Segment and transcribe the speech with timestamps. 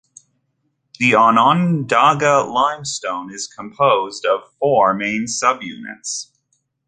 [0.97, 6.35] The Onondaga Limestone is composed of four main subunits.